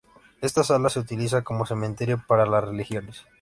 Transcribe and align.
Esta 0.41 0.63
sala 0.63 0.89
se 0.89 0.99
utiliza 0.99 1.43
como 1.43 1.67
cementerio 1.67 2.25
para 2.27 2.47
las 2.47 2.63
religiosas. 2.63 3.23